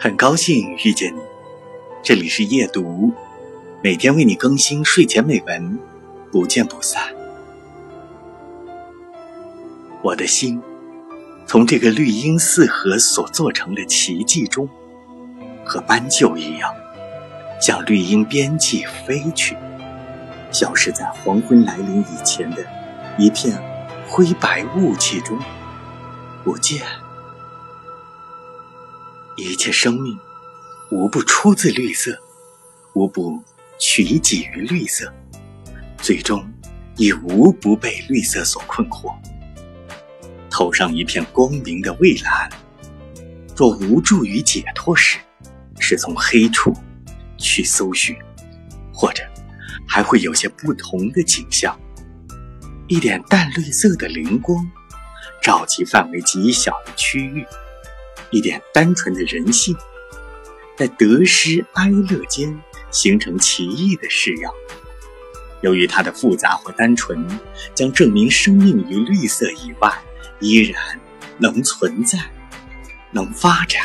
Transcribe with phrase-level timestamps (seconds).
[0.00, 1.18] 很高兴遇见你，
[2.04, 3.12] 这里是夜读，
[3.82, 5.76] 每天为你更新睡前美文，
[6.30, 7.02] 不见不散。
[10.00, 10.62] 我的心
[11.46, 14.68] 从这个绿荫四合所做成的奇迹中，
[15.64, 16.72] 和斑鸠一样，
[17.60, 19.56] 向绿荫边际飞去，
[20.52, 22.64] 消失在黄昏来临以前的
[23.18, 23.60] 一片
[24.06, 25.36] 灰白雾气中，
[26.44, 26.86] 不见。
[29.40, 30.18] 一切生命
[30.90, 32.18] 无不出自绿色，
[32.94, 33.40] 无不
[33.78, 35.12] 取己于绿色，
[35.98, 36.44] 最终
[36.96, 39.14] 亦无不被绿色所困惑。
[40.50, 42.50] 头上一片光明的蔚蓝，
[43.54, 45.18] 若无助于解脱时，
[45.78, 46.74] 是从黑处
[47.36, 48.16] 去搜寻，
[48.92, 49.22] 或者
[49.86, 51.78] 还会有些不同的景象。
[52.88, 54.68] 一点淡绿色的灵光，
[55.40, 57.46] 照及范围极小的区域。
[58.30, 59.76] 一点单纯的人性，
[60.76, 62.58] 在得失哀乐间
[62.90, 64.52] 形成奇异的式样。
[65.60, 67.26] 由于它的复杂或单纯，
[67.74, 69.92] 将证明生命于绿色以外
[70.40, 71.00] 依然
[71.38, 72.18] 能存在，
[73.10, 73.82] 能发展。